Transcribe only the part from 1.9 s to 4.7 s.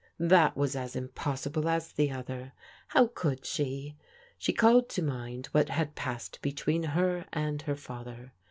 the other. How could she? She